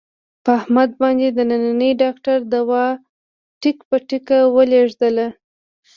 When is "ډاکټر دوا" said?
2.03-2.85